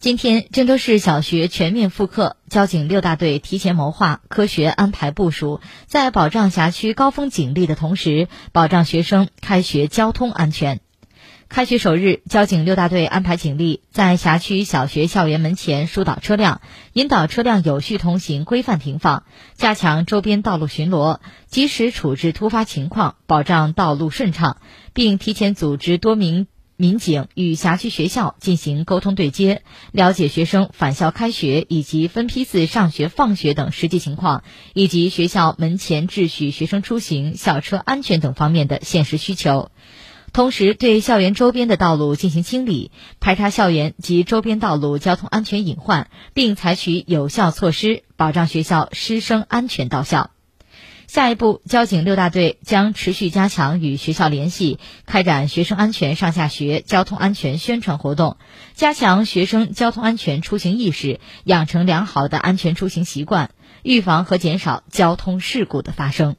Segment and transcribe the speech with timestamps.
[0.00, 10.78] 今天，郑州市小学全面复课，交警六大队提前谋划，科学安排部署，在保障辖区高峰警力的同时，保障学生开学交通安全。
[11.48, 16.60] 开学首日，交警六大队安排警力在辖区小学校园门前疏导车辆，
[16.92, 19.24] 引导车辆有序通行、规范停放，
[19.56, 21.18] 加强周边道路巡逻，
[21.48, 24.58] 及时处置突发情况，保障道路顺畅，
[24.92, 26.46] 并提前组织多名。
[26.80, 39.72] 民警与辖区学校进行沟通对接，了解学生返校开学以及分批次上学放学等实际情况，以及学校门前秩序、学生出行、校车安全等方面的现实需求。
[40.32, 50.30] 同时，对校园周边的道路进行清理，排查校园及周边道路交通安全隐患，并采取有效措施，保障学校师生安全到校。
[51.08, 58.36] 下一步，交警六大队将持续加强与学校联系，开展学生安全上下学、交通安全宣传活动，
[58.74, 66.36] 加强学生交通安全出行意识，养成良好的安全出行习惯，预防和减少交通事故的发生。